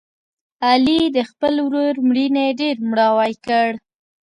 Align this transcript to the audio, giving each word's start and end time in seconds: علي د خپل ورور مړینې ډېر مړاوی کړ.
علي 0.67 1.01
د 1.15 1.17
خپل 1.29 1.53
ورور 1.65 1.93
مړینې 2.07 2.47
ډېر 2.59 2.75
مړاوی 2.89 3.33
کړ. 3.45 3.69